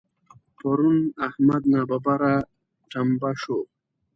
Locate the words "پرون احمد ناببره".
0.57-2.35